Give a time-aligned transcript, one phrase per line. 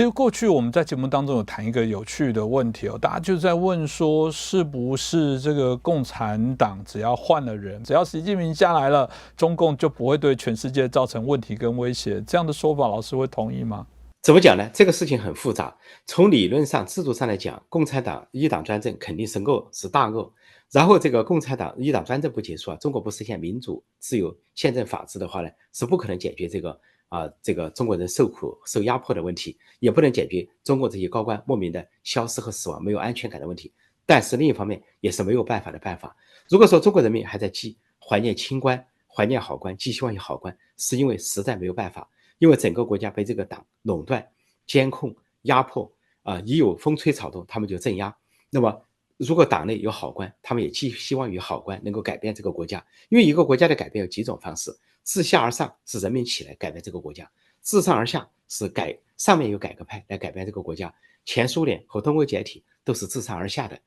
[0.00, 12.18] 其实过去我们在节目当中有谈一个有趣的问题哦，大家就在问说，是不是这个共产党只要换了人，只要习近平下来了，中共就不会对全世界造成问题跟威胁？
[12.22, 13.86] 这样的说法，老师会同意吗？
[14.22, 14.66] 怎么讲呢？
[14.72, 15.76] 这个事情很复杂。
[16.06, 20.32] 从理论上、制度上来讲，共产党一党专政肯定是恶，是大恶。
[20.72, 26.80] 然后这个共产党一党专政不结束啊，中国不实现民主、自由、宪政、法治的话呢，是不可能解决这个。
[27.10, 33.72] 啊，这个中国人受苦受压迫的问题，也不能解决中国这些高官莫名的消失和死亡、没有安全感的问题。
[34.06, 36.16] 但是另一方面，也是没有办法的办法。
[36.48, 44.24] 如果说中国人民还在寄怀念清官、怀念好官、寄希望于好官，是因为实在没有办法，因为整个国家被这个党垄断、
[44.66, 45.92] 监控、压迫
[46.22, 48.16] 啊，一有风吹草动，他们就镇压。
[48.50, 48.82] 那么，
[49.16, 54.70] 如果党内有好官，他们也寄希望于好官能够改变这个国家，因为一个国家的改变有几种方式。
[55.02, 60.92] 自下而上是人民起来改变这个国家，自上而下是改上面有改革派来改变这个国家。
[61.24, 63.78] 前苏联和东欧解体都是自上而下的，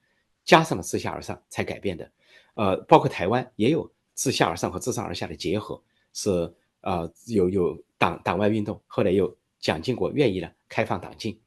[0.45, 2.09] 加上了自下而上才改变的。
[2.53, 5.81] 呃，包括台湾也有自下而上和自上而下的结合，
[6.13, 11.39] 是呃有有党党外运动，后来又蒋经国愿意呢开放党禁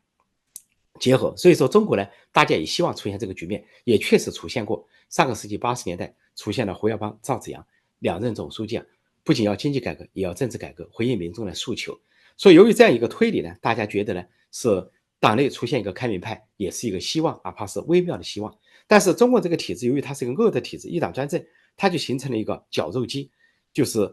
[0.98, 1.32] 结合。
[1.36, 4.86] 所以说中国呢，大家也希望出现这个局面，也确实出现过。
[5.08, 7.64] 上个世纪八十年代出现了胡耀邦、赵紫阳
[8.00, 8.84] 两任总书记啊。
[9.26, 11.98] 不仅要经济改革，也要政治改革，回应民众的诉求。
[12.36, 14.88] 所以，由于这样一个推理呢，大家觉得呢是
[15.18, 18.56] 党内出现一个开明派，也是一个希望，哪怕是微妙的希望。
[18.86, 21.44] 但是，中国这个体制，由于它是一个恶的体制，一党专政，
[21.76, 23.28] 它就形成了一个绞肉机，
[23.72, 24.08] 就是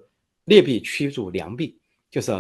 [0.45, 1.78] 劣币驱逐良币，
[2.09, 2.31] 就是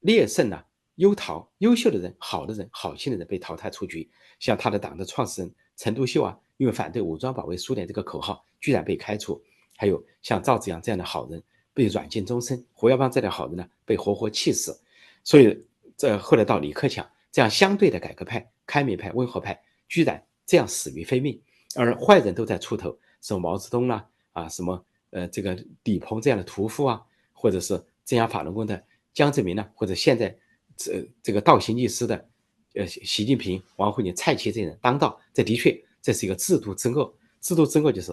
[0.00, 0.62] 劣胜呢
[0.96, 4.06] 优逃，优秀的人、好的人、好心的人被淘汰出局。
[4.38, 9.42] 像他的党的创始人陈独秀啊，因为反对武装保卫苏联这个口号，居然被开除。
[9.78, 11.42] 还有像赵紫阳这样的好人。
[11.72, 14.78] 被软禁终身，胡耀邦这类好人呢被活活气死，
[15.22, 15.64] 所以
[15.96, 21.40] 这后来到李克强这样相对的改革派、开明派、温和派，居然这样死于非命，
[21.76, 27.00] 而坏人都在出头，什么毛泽东啦啊，什么呃这个李鹏这样的屠夫啊，
[27.32, 28.82] 或者是镇压法轮功的
[29.12, 30.36] 江泽民呢，或者现在
[30.76, 32.28] 这这个倒行逆施的
[32.74, 38.10] 呃习近平、王沪宁、蔡奇这些人当道，这的确这是一个制度之恶，制度之恶就是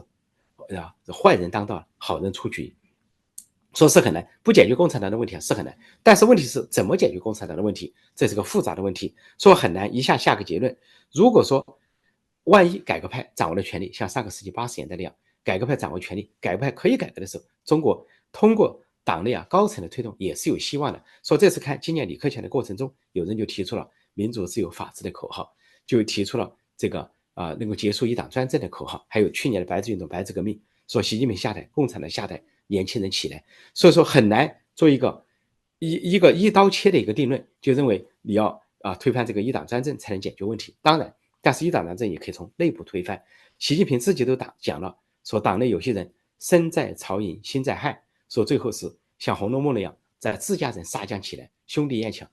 [0.75, 2.75] 啊坏人当道，好人出局。
[3.77, 9.13] 说是很难，不解决共产党的问题啊是很难，但是问题是怎么解决共产党的问题，这是个复杂的问题。
[9.37, 10.75] 说很难一下下个结论。
[11.13, 11.63] 如果说
[12.45, 20.99] 万一改革派掌握了权力，像上个世纪八十年代那样，改革派掌握权力，改革派可以改革的时候，中国通过党内啊高层的推动也是有希望的。
[21.21, 25.53] 说这次看今年李克强的过程中，有人就提出了民主、自由、法治的口号，
[25.85, 32.41] 就提出了这个啊能够结束一党专政的口号，还有去年的白纸运动、白纸革命，说习近平下台，共产党下台。
[32.69, 33.41] 年轻人起来，
[33.73, 35.23] 所以说很难做一个
[35.79, 40.75] 一一个一刀切的一个定论，就认为你要啊推翻这个一党专政才能解决问题。
[40.81, 43.23] 当然，但是一党专政也可以从内部推翻。
[43.57, 44.93] 习近平自己都打讲了，
[45.23, 46.11] 说党内有些人
[46.41, 52.29] 身在曹营心在汉，说最后是像《红楼梦》那样在自家人杀将起来，兄弟阋墙，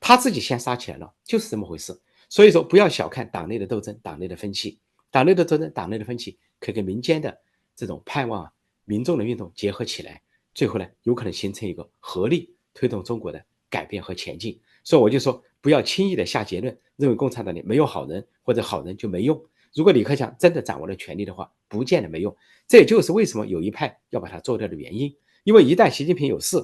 [0.00, 1.94] 他自己先杀起来了，就是这么回事。
[2.30, 4.78] 所以说不要小看党内的斗争，党内的分歧，
[5.10, 7.38] 党内的斗争，党内的分歧可跟民间的
[7.74, 8.52] 这种盼望啊。
[8.86, 10.20] 民众的运动结合起来，
[10.54, 14.60] 最后呢，有可能形成一个合力推动中国的改变和前进。
[14.82, 19.42] 所以我就说，不要轻易的下结论，认为共产党里没有好人或者好人就没用。
[19.72, 22.36] 如果李克强真的掌握了权力的话，不见得没用。
[22.68, 25.16] 这也就是为什么有一派要把他做掉的原因。
[25.44, 26.58] 因为一旦习近平有事，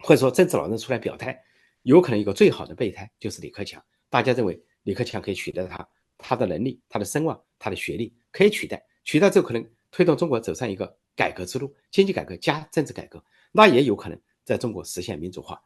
[0.00, 1.42] 或者说政治老人出来表态，
[1.82, 3.82] 有可能一个最好的备胎就是李克强。
[4.10, 9.66] 大家认为李克强可以取代他，他的能力、他的声望、他的学历可以取代，取代之后可能
[9.96, 10.94] 推动中国走上一个。
[11.18, 15.58] 改革之路，经济改革加政治改革，那也有可能在中国实现民主化。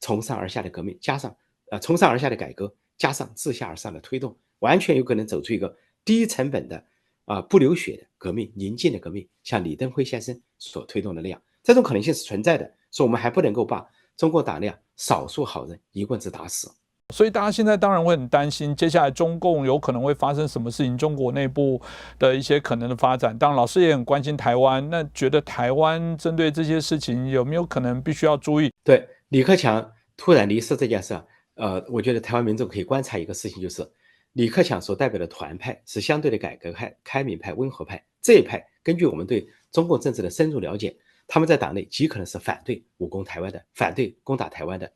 [0.00, 1.36] 从上而下的革命，加上
[1.70, 6.82] 呃从上而下的改革，加上自下而上的推动，完全有可能走出一个低成本的
[7.26, 12.64] 啊不流血的革命，宁静的革命，像李登辉先生所推动的那样，这种可能性是存在的。
[12.90, 16.74] 所以，我们还不能够把中国党那样少数好人一棍子打死。
[17.14, 21.80] 所以大家现在当然会很担心，接下来中共有可能会发生什么事情，中国内部
[22.18, 23.38] 的一些可能的发展。
[23.38, 28.68] 当然，老师也很关心台湾，那觉得台湾针对这些事情有没有可能必须要注意？
[28.82, 31.16] 对李克强突然离世这件事，
[31.54, 33.88] 呃，我觉得台湾民众可以观察一个事情，就是
[34.32, 38.60] 李克强所代表的团派是相对的改革派、开明派、温和派这一派。
[38.82, 40.96] 根据我们对中共政治的深入了解，
[41.28, 44.90] 他们在党内极可能是反对武攻台湾的，反对攻打台湾的。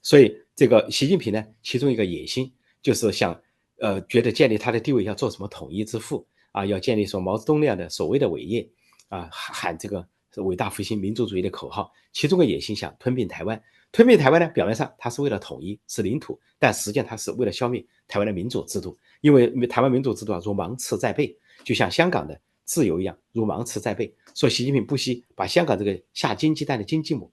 [0.00, 2.52] 所以，这个习近平呢，其中一个野心
[2.82, 3.40] 就是想，
[3.78, 8.68] 呃，觉得建立他的地位要做什么统一之父啊，要建立说毛泽东那样的所谓的伟业
[9.08, 10.06] 啊，喊这个
[10.36, 11.90] 伟大复兴民族主义的口号。
[12.12, 13.60] 其中的野心想吞并台湾，
[13.90, 24.14] 吞并台湾呢，表面上它是为了统一，是领土，但实际上它是为了消灭台湾的民主制度，因为台湾民主制度啊如芒刺在背，就像香港的自由一样，如芒刺在背。
[24.36, 27.32] 说习近平不惜把香港这个下金鸡蛋的金鸡母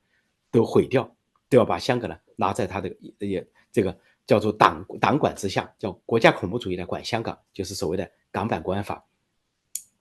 [0.51, 1.15] 都毁掉，
[1.51, 2.89] 都要把香港呢拿在他的
[3.19, 3.95] 也这个
[4.25, 9.06] 叫做党党管之下，叫国家恐怖主义来管香港，就是所谓的港版国安法。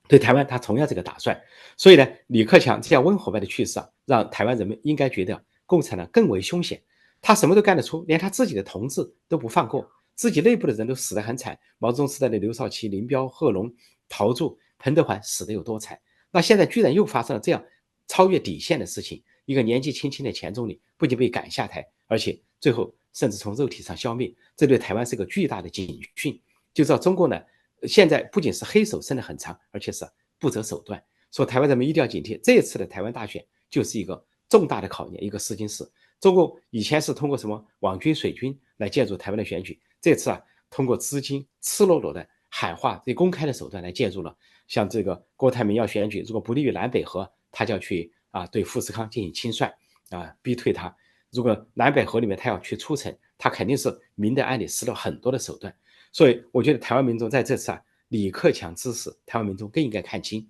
[0.07, 1.37] 对台湾，他同样这个打算。
[1.75, 6.81] 所以呢，李克强这样温和派的去世啊，让台湾人们应该觉得共产党更为凶险。
[7.21, 11.59] 他什么都干得出，连他自己的同志都不放过，自己内部的人都死得很惨。
[11.79, 13.69] 毛泽东时代的刘少奇、林彪、贺龙、
[14.07, 15.99] 陶铸、彭德怀死得有多惨？
[16.31, 17.61] 那现在居然又发生了这样
[18.07, 26.39] 超越底线的事情，一个年纪轻轻的前总理不仅被赶下台，而且最后甚至从肉体上消灭，这对台湾是个巨大的警讯。
[26.73, 27.41] 就知道中国呢，
[27.83, 30.05] 现在不仅是黑手伸得很长，而且是
[30.39, 31.03] 不择手段。
[31.31, 35.89] 说台湾人民一定要警惕，这次的台湾大选就是一个重大的考验，一个试金石。
[36.19, 44.35] 中共以前是通过什么网军、水军来介入台湾的选举，这次啊，通过资金赤裸裸的喊话、最公开的手段来介入了。
[44.67, 49.71] 像这个郭台铭要选举，如果不利于南北河，他就要去啊对富士康进行清算
[50.09, 50.93] 啊逼退他；
[51.29, 55.73] 如果南北河里面他要去出城，他肯定是明的暗里施了很多的手段。
[56.11, 60.49] 所以我觉得台湾民众在这次啊，李克强支持台湾民众更应该看清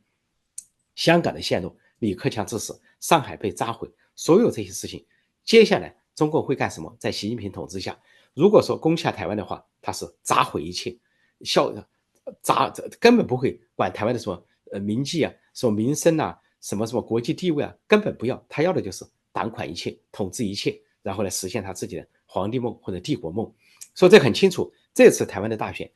[0.95, 5.05] 香港的陷落，李克强支持上海被炸毁，所有这些事情，
[5.43, 6.95] 接下来中共会干什么？
[6.99, 7.99] 在习近平统治下，
[8.33, 10.97] 如果说攻下台湾的话，他是砸毁一切，
[11.41, 11.73] 笑。
[12.43, 23.51] 砸根本不会管台湾的什么呃名迹啊，什么民生啊，什么什么国际地位啊，根本不要，他要的就是党管一切，统治一切，然后来实现他自己的皇帝梦或者帝国梦。
[23.95, 25.91] 说这很清楚，这次台湾的大选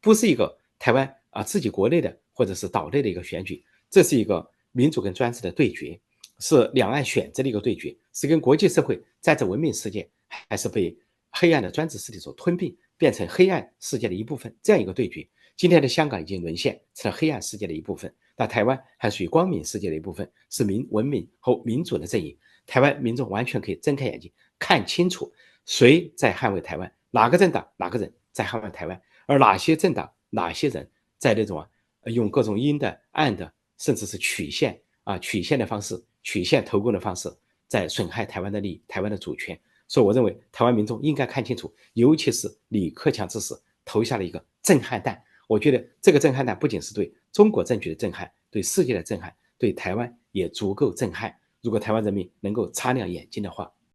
[0.00, 6.00] 不是一个台湾啊自己国内的或者是岛内的一个选举，这是一个民主跟专制的对决，
[6.40, 10.08] 是两岸选择的一个对决，是跟国际社会在这文明世界
[10.48, 10.96] 还是被
[11.30, 15.28] 黑暗的专制势力所吞并，变成黑暗世界的一部分这样一个对决。
[15.56, 18.12] 今天的香港已经沦陷，成了黑暗世界的一部分。
[18.38, 22.38] 那台湾还属于光明世界的一部分，是民文明和民主的阵营。
[22.68, 24.30] 台湾民众完全可以睁开眼睛
[24.60, 25.32] 看清楚，
[25.66, 30.88] 谁在捍卫台湾，哪个政党、哪个人在捍卫台湾，而哪些政党、哪些人
[31.18, 31.68] 在那种啊，
[32.04, 37.28] 用各种阴的、暗的，甚至是曲线啊、曲线的方式、曲线投共的方式，
[37.66, 39.58] 在损害台湾的利益、台湾的主权。
[39.88, 43.52] 所以，我认为台湾民众应该看清楚，尤其是李克强之时
[43.84, 45.20] 投下了一个震撼弹。
[45.48, 51.34] 我觉得这个震撼呢不仅是对中国政局的震撼，对世界的震撼，对台湾也足够震撼。
[51.60, 53.68] 如果台湾人民能够擦亮眼睛的话。